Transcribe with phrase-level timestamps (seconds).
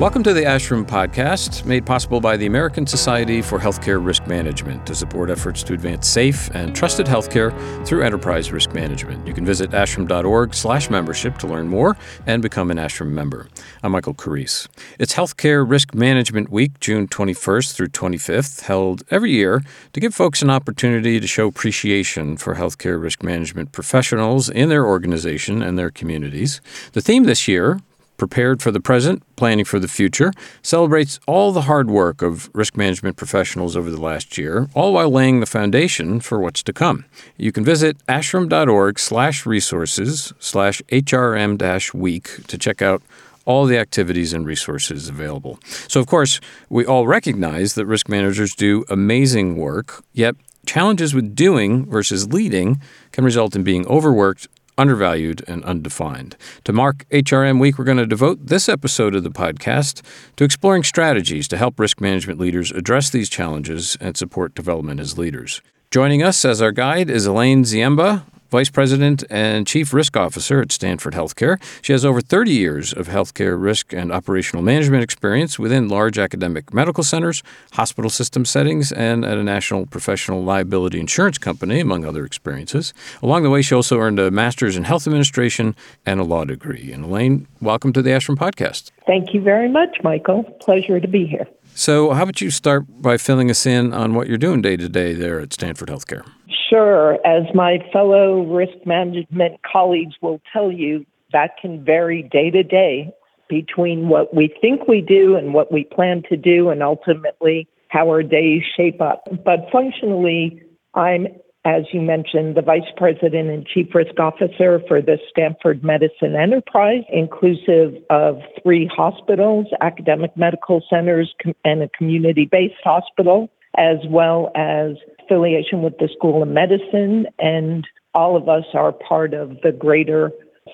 [0.00, 4.86] Welcome to the ASHRM Podcast, made possible by the American Society for Healthcare Risk Management
[4.86, 7.52] to support efforts to advance safe and trusted healthcare
[7.86, 9.26] through enterprise risk management.
[9.26, 13.48] You can visit ashrm.org/membership to learn more and become an ASHRM member.
[13.82, 14.68] I'm Michael Carrese.
[14.98, 19.62] It's Healthcare Risk Management Week, June 21st through 25th, held every year
[19.92, 24.86] to give folks an opportunity to show appreciation for healthcare risk management professionals in their
[24.86, 26.62] organization and their communities.
[26.94, 27.80] The theme this year
[28.20, 30.30] Prepared for the Present, Planning for the Future,
[30.60, 35.08] celebrates all the hard work of risk management professionals over the last year, all while
[35.08, 37.06] laying the foundation for what's to come.
[37.38, 43.02] You can visit ashrm.org slash resources slash HRM week to check out
[43.46, 45.58] all the activities and resources available.
[45.88, 51.34] So, of course, we all recognize that risk managers do amazing work, yet challenges with
[51.34, 54.46] doing versus leading can result in being overworked
[54.80, 56.36] undervalued, and undefined.
[56.64, 60.02] To mark HRM Week, we're going to devote this episode of the podcast
[60.36, 65.18] to exploring strategies to help risk management leaders address these challenges and support development as
[65.18, 65.60] leaders.
[65.90, 70.72] Joining us as our guide is Elaine Ziemba, Vice President and Chief Risk Officer at
[70.72, 71.62] Stanford Healthcare.
[71.82, 76.74] She has over 30 years of healthcare risk and operational management experience within large academic
[76.74, 82.24] medical centers, hospital system settings, and at a national professional liability insurance company, among other
[82.24, 82.92] experiences.
[83.22, 86.90] Along the way, she also earned a master's in health administration and a law degree.
[86.92, 88.90] And Elaine, welcome to the ASHRM Podcast.
[89.06, 90.42] Thank you very much, Michael.
[90.60, 91.46] Pleasure to be here.
[91.74, 94.88] So, how about you start by filling us in on what you're doing day to
[94.88, 96.24] day there at Stanford Healthcare?
[96.68, 97.14] Sure.
[97.26, 103.12] As my fellow risk management colleagues will tell you, that can vary day to day
[103.48, 108.08] between what we think we do and what we plan to do, and ultimately how
[108.08, 109.24] our days shape up.
[109.44, 110.62] But functionally,
[110.94, 111.26] I'm,
[111.64, 117.02] as you mentioned, the Vice President and Chief Risk Officer for the Stanford Medicine Enterprise,
[117.12, 124.92] inclusive of three hospitals, academic medical centers, and a community based hospital, as well as
[125.22, 130.32] affiliation with the School of Medicine, and all of us are part of the greater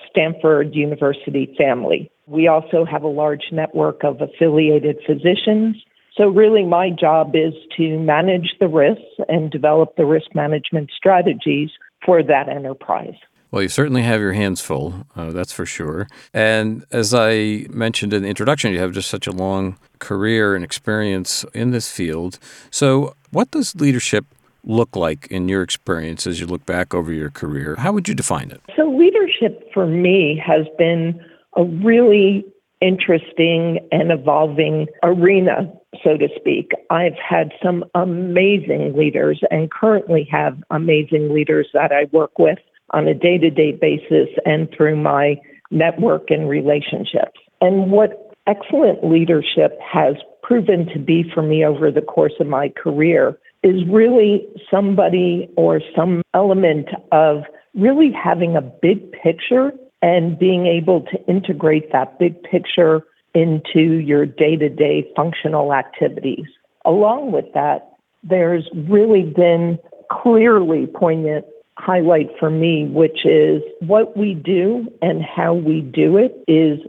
[0.09, 2.09] Stanford University family.
[2.27, 5.75] We also have a large network of affiliated physicians.
[6.17, 11.69] So, really, my job is to manage the risks and develop the risk management strategies
[12.03, 13.13] for that enterprise.
[13.51, 16.07] Well, you certainly have your hands full, uh, that's for sure.
[16.33, 20.65] And as I mentioned in the introduction, you have just such a long career and
[20.65, 22.39] experience in this field.
[22.71, 24.25] So, what does leadership
[24.63, 27.75] look like in your experience as you look back over your career?
[27.77, 28.61] How would you define it?
[28.75, 31.23] So, leadership for me has been
[31.55, 32.43] a really
[32.81, 35.71] interesting and evolving arena,
[36.03, 36.71] so to speak.
[36.89, 42.59] I've had some amazing leaders and currently have amazing leaders that I work with
[42.91, 45.35] on a day to day basis and through my
[45.71, 47.39] network and relationships.
[47.61, 52.69] And what excellent leadership has proven to be for me over the course of my
[52.69, 59.71] career is really somebody or some element of really having a big picture
[60.01, 63.01] and being able to integrate that big picture
[63.33, 66.45] into your day to day functional activities.
[66.85, 67.93] Along with that,
[68.23, 69.77] there's really been
[70.11, 71.45] clearly poignant
[71.77, 76.79] highlight for me, which is what we do and how we do it is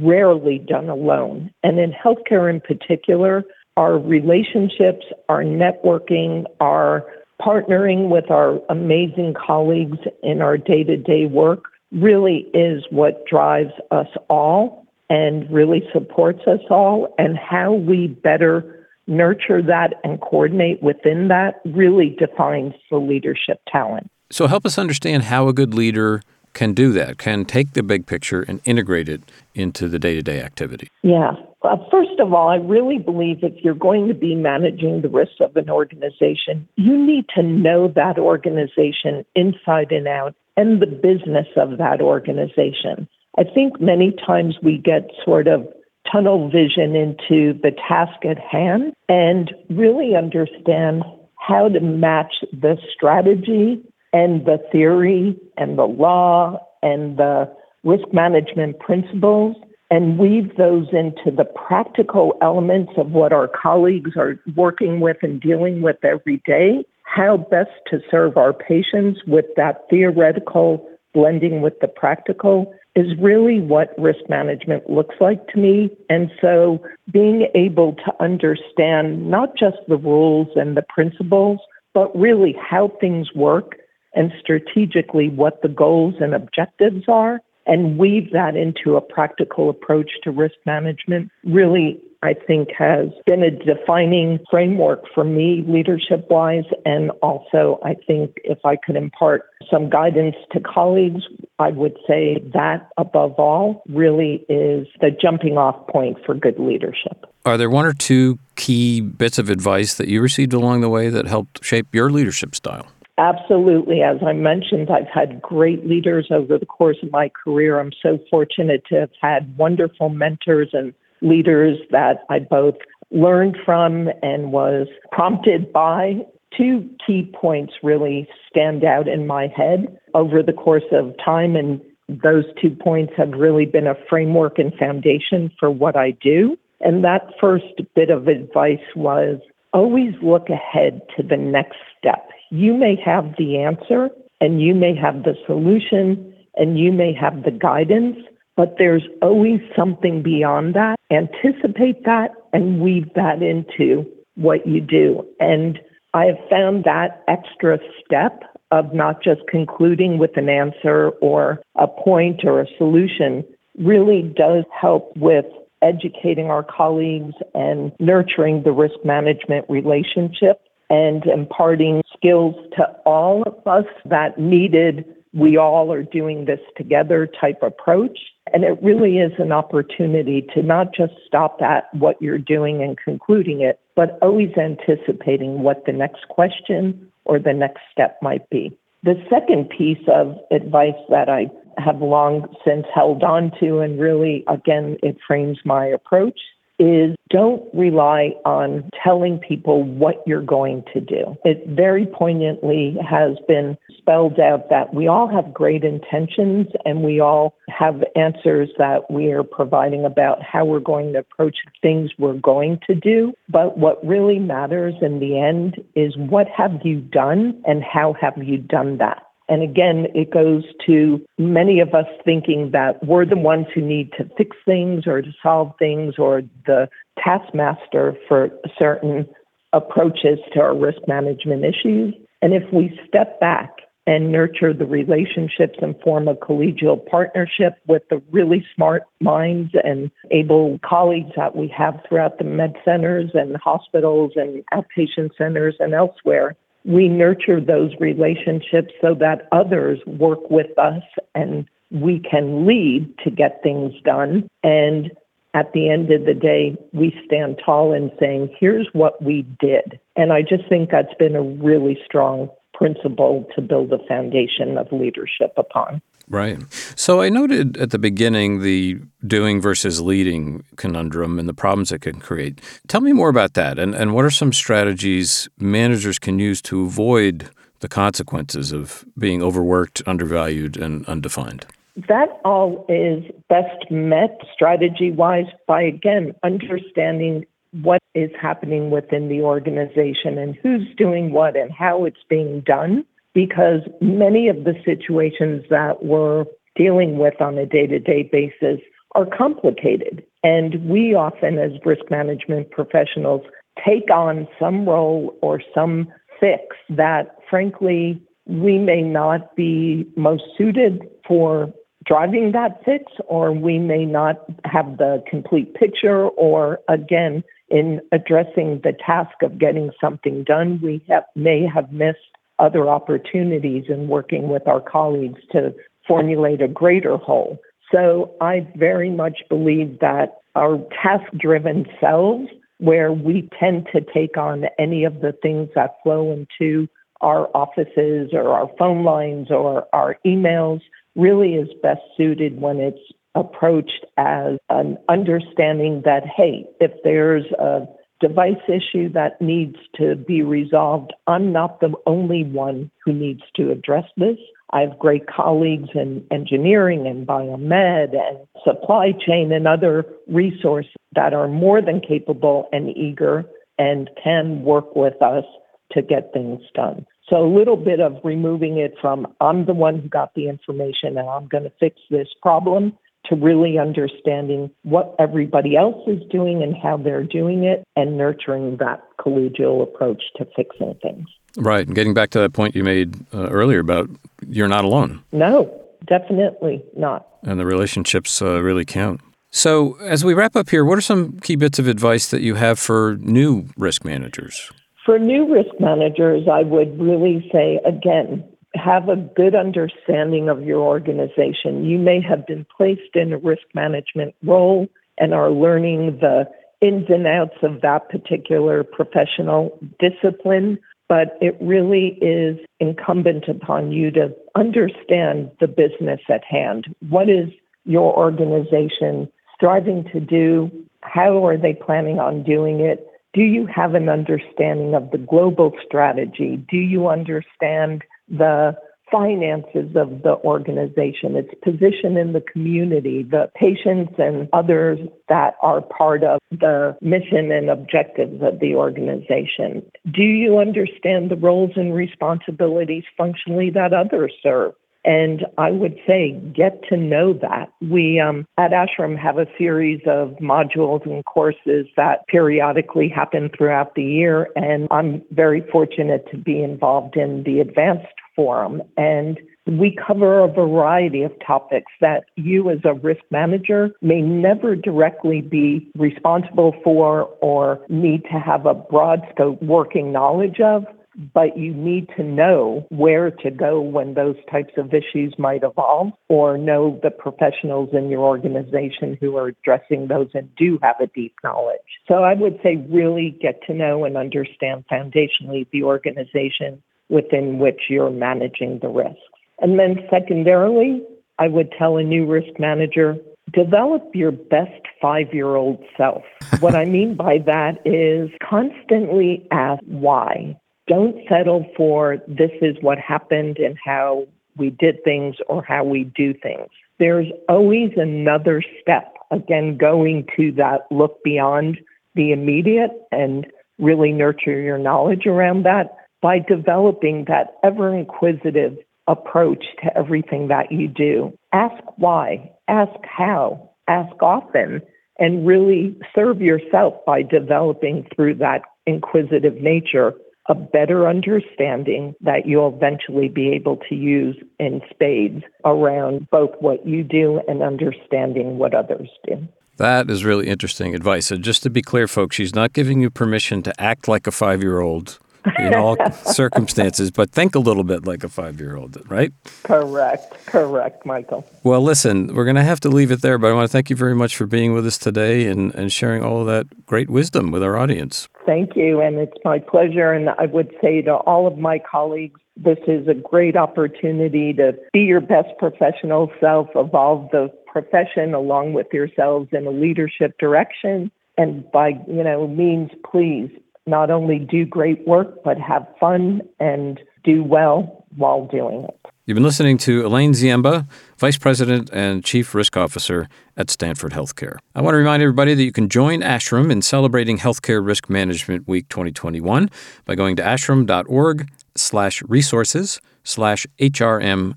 [0.00, 1.50] rarely done alone.
[1.62, 3.44] And in healthcare in particular,
[3.76, 7.04] our relationships, our networking, our
[7.40, 13.72] partnering with our amazing colleagues in our day to day work really is what drives
[13.90, 17.14] us all and really supports us all.
[17.18, 24.10] And how we better nurture that and coordinate within that really defines the leadership talent.
[24.30, 26.20] So, help us understand how a good leader
[26.52, 29.22] can do that, can take the big picture and integrate it
[29.54, 30.88] into the day to day activity?
[31.02, 31.32] Yeah.
[31.62, 35.36] Uh, first of all, I really believe if you're going to be managing the risks
[35.40, 41.46] of an organization, you need to know that organization inside and out and the business
[41.56, 43.08] of that organization.
[43.38, 45.64] I think many times we get sort of
[46.10, 51.04] tunnel vision into the task at hand and really understand
[51.36, 53.80] how to match the strategy
[54.12, 57.48] and the theory and the law and the
[57.84, 59.54] risk management principles
[59.92, 65.40] and weave those into the practical elements of what our colleagues are working with and
[65.40, 71.80] dealing with every day, how best to serve our patients with that theoretical blending with
[71.80, 75.90] the practical is really what risk management looks like to me.
[76.10, 81.60] And so being able to understand not just the rules and the principles,
[81.94, 83.76] but really how things work
[84.14, 90.10] and strategically what the goals and objectives are and weave that into a practical approach
[90.24, 96.64] to risk management really I think has been a defining framework for me leadership wise.
[96.84, 101.22] And also, I think if I could impart some guidance to colleagues,
[101.60, 107.24] I would say that above all really is the jumping off point for good leadership.
[107.44, 111.10] Are there one or two key bits of advice that you received along the way
[111.10, 112.88] that helped shape your leadership style?
[113.16, 114.02] Absolutely.
[114.02, 117.80] As I mentioned, I've had great leaders over the course of my career.
[117.80, 122.76] I'm so fortunate to have had wonderful mentors and leaders that I both
[123.10, 126.26] learned from and was prompted by.
[126.56, 131.80] Two key points really stand out in my head over the course of time, and
[132.08, 136.56] those two points have really been a framework and foundation for what I do.
[136.80, 139.40] And that first bit of advice was
[139.72, 142.28] always look ahead to the next step.
[142.50, 144.08] You may have the answer
[144.40, 148.16] and you may have the solution and you may have the guidance,
[148.58, 150.96] but there's always something beyond that.
[151.12, 155.24] Anticipate that and weave that into what you do.
[155.38, 155.78] And
[156.12, 161.86] I have found that extra step of not just concluding with an answer or a
[161.86, 163.44] point or a solution
[163.78, 165.46] really does help with
[165.80, 173.54] educating our colleagues and nurturing the risk management relationship and imparting skills to all of
[173.68, 178.18] us that needed we all are doing this together type approach.
[178.52, 182.96] And it really is an opportunity to not just stop at what you're doing and
[182.96, 188.76] concluding it, but always anticipating what the next question or the next step might be.
[189.04, 191.46] The second piece of advice that I
[191.78, 196.40] have long since held on to, and really, again, it frames my approach,
[196.78, 201.36] is don't rely on telling people what you're going to do.
[201.44, 207.20] It very poignantly has been spelled out that we all have great intentions and we
[207.20, 212.34] all have answers that we are providing about how we're going to approach things we're
[212.34, 213.32] going to do.
[213.48, 218.34] But what really matters in the end is what have you done and how have
[218.38, 219.27] you done that?
[219.48, 224.12] And again, it goes to many of us thinking that we're the ones who need
[224.18, 226.88] to fix things or to solve things or the
[227.22, 229.26] taskmaster for certain
[229.72, 232.14] approaches to our risk management issues.
[232.42, 233.70] And if we step back
[234.06, 240.10] and nurture the relationships and form a collegial partnership with the really smart minds and
[240.30, 245.92] able colleagues that we have throughout the med centers and hospitals and outpatient centers and
[245.92, 251.02] elsewhere, we nurture those relationships so that others work with us
[251.34, 254.48] and we can lead to get things done.
[254.62, 255.10] And
[255.54, 259.98] at the end of the day, we stand tall in saying, here's what we did.
[260.16, 264.92] And I just think that's been a really strong principle to build a foundation of
[264.92, 266.00] leadership upon.
[266.30, 266.58] Right.
[266.94, 272.00] So I noted at the beginning the doing versus leading conundrum and the problems it
[272.00, 272.60] can create.
[272.86, 276.82] Tell me more about that and, and what are some strategies managers can use to
[276.82, 277.48] avoid
[277.80, 281.64] the consequences of being overworked, undervalued, and undefined?
[282.08, 289.42] That all is best met strategy wise by, again, understanding what is happening within the
[289.42, 293.04] organization and who's doing what and how it's being done
[293.38, 296.44] because many of the situations that we're
[296.74, 298.80] dealing with on a day to day basis
[299.14, 300.24] are complicated.
[300.42, 303.42] And we often, as risk management professionals,
[303.86, 306.08] take on some role or some
[306.40, 311.72] fix that, frankly, we may not be most suited for
[312.04, 318.80] driving that fix, or we may not have the complete picture, or again, in addressing
[318.82, 322.18] the task of getting something done, we have, may have missed
[322.58, 325.74] other opportunities in working with our colleagues to
[326.06, 327.58] formulate a greater whole.
[327.92, 332.48] So I very much believe that our task driven selves,
[332.78, 336.88] where we tend to take on any of the things that flow into
[337.20, 340.80] our offices or our phone lines or our emails,
[341.16, 343.00] really is best suited when it's
[343.34, 347.86] approached as an understanding that, hey, if there's a
[348.20, 351.12] device issue that needs to be resolved.
[351.26, 354.38] I'm not the only one who needs to address this.
[354.70, 361.32] I have great colleagues in engineering and biomed and supply chain and other resources that
[361.32, 363.44] are more than capable and eager
[363.78, 365.44] and can work with us
[365.92, 367.06] to get things done.
[367.30, 371.16] So a little bit of removing it from I'm the one who got the information
[371.16, 372.96] and I'm going to fix this problem
[373.28, 378.76] to really understanding what everybody else is doing and how they're doing it and nurturing
[378.78, 381.26] that collegial approach to fixing things.
[381.56, 381.86] Right.
[381.86, 384.08] And getting back to that point you made uh, earlier about
[384.48, 385.22] you're not alone.
[385.32, 387.26] No, Definitely not.
[387.42, 389.20] And the relationships uh, really count.
[389.50, 392.54] So, as we wrap up here, what are some key bits of advice that you
[392.56, 394.70] have for new risk managers?
[395.04, 398.44] For new risk managers, I would really say again,
[398.74, 401.84] have a good understanding of your organization.
[401.84, 406.44] You may have been placed in a risk management role and are learning the
[406.80, 414.10] ins and outs of that particular professional discipline, but it really is incumbent upon you
[414.12, 416.86] to understand the business at hand.
[417.08, 417.48] What is
[417.84, 420.70] your organization striving to do?
[421.00, 423.06] How are they planning on doing it?
[423.34, 426.64] Do you have an understanding of the global strategy?
[426.70, 428.76] Do you understand the
[429.10, 435.80] finances of the organization, its position in the community, the patients and others that are
[435.80, 439.82] part of the mission and objectives of the organization?
[440.12, 444.74] Do you understand the roles and responsibilities functionally that others serve?
[445.04, 447.72] And I would say get to know that.
[447.80, 453.94] We um, at ASHRM have a series of modules and courses that periodically happen throughout
[453.94, 454.48] the year.
[454.56, 458.82] And I'm very fortunate to be involved in the advanced forum.
[458.96, 464.74] And we cover a variety of topics that you, as a risk manager, may never
[464.74, 470.84] directly be responsible for or need to have a broad scope working knowledge of
[471.34, 476.12] but you need to know where to go when those types of issues might evolve
[476.28, 481.08] or know the professionals in your organization who are addressing those and do have a
[481.08, 481.78] deep knowledge.
[482.06, 487.82] So I would say really get to know and understand foundationally the organization within which
[487.88, 489.18] you're managing the risks.
[489.60, 491.02] And then secondarily,
[491.38, 493.16] I would tell a new risk manager
[493.52, 496.22] develop your best five year old self.
[496.60, 500.56] what I mean by that is constantly ask why
[500.88, 504.26] don't settle for this is what happened and how
[504.56, 506.68] we did things or how we do things.
[506.98, 511.78] There's always another step, again, going to that look beyond
[512.14, 513.46] the immediate and
[513.78, 518.76] really nurture your knowledge around that by developing that ever inquisitive
[519.06, 521.32] approach to everything that you do.
[521.52, 524.82] Ask why, ask how, ask often,
[525.18, 530.14] and really serve yourself by developing through that inquisitive nature
[530.48, 536.86] a better understanding that you'll eventually be able to use in spades around both what
[536.86, 539.46] you do and understanding what others do.
[539.76, 541.26] That is really interesting advice.
[541.26, 544.32] So, just to be clear, folks, she's not giving you permission to act like a
[544.32, 545.20] five year old
[545.58, 549.32] in all circumstances, but think a little bit like a five year old, right?
[549.64, 550.34] Correct.
[550.46, 551.48] Correct, Michael.
[551.62, 553.90] Well, listen, we're going to have to leave it there, but I want to thank
[553.90, 557.10] you very much for being with us today and, and sharing all of that great
[557.10, 558.28] wisdom with our audience.
[558.46, 559.00] Thank you.
[559.00, 560.12] And it's my pleasure.
[560.12, 564.72] And I would say to all of my colleagues, this is a great opportunity to
[564.92, 571.10] be your best professional self, evolve the profession along with yourselves in a leadership direction.
[571.36, 573.50] And by, you know, means please
[573.88, 578.98] not only do great work, but have fun and do well while doing it.
[579.28, 580.86] You've been listening to Elaine Ziemba,
[581.18, 583.28] Vice President and Chief Risk Officer
[583.58, 584.56] at Stanford Healthcare.
[584.74, 588.66] I want to remind everybody that you can join ASHRM in celebrating Healthcare Risk Management
[588.66, 589.68] Week 2021
[590.06, 594.54] by going to ashrm.org slash resources slash HRM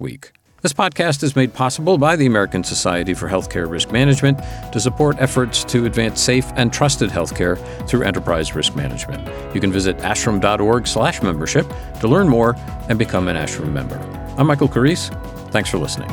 [0.00, 0.32] week.
[0.64, 4.38] This podcast is made possible by the American Society for Healthcare Risk Management
[4.72, 9.28] to support efforts to advance safe and trusted healthcare through enterprise risk management.
[9.54, 12.56] You can visit ashrm.org/membership to learn more
[12.88, 13.98] and become an ASHRM member.
[14.38, 15.10] I'm Michael Carrese.
[15.50, 16.08] Thanks for listening.